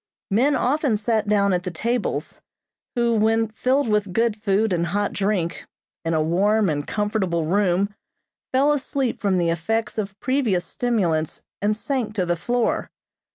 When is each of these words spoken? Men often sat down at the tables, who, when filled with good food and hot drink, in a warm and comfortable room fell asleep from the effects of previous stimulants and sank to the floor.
Men 0.31 0.55
often 0.55 0.97
sat 0.97 1.27
down 1.27 1.53
at 1.53 1.61
the 1.61 1.69
tables, 1.69 2.41
who, 2.95 3.13
when 3.13 3.49
filled 3.49 3.87
with 3.87 4.13
good 4.13 4.35
food 4.35 4.73
and 4.73 4.87
hot 4.87 5.13
drink, 5.13 5.67
in 6.03 6.15
a 6.15 6.23
warm 6.23 6.69
and 6.71 6.87
comfortable 6.87 7.45
room 7.45 7.93
fell 8.51 8.73
asleep 8.73 9.21
from 9.21 9.37
the 9.37 9.51
effects 9.51 9.99
of 9.99 10.19
previous 10.19 10.65
stimulants 10.65 11.43
and 11.61 11.75
sank 11.75 12.15
to 12.15 12.25
the 12.25 12.35
floor. 12.35 12.89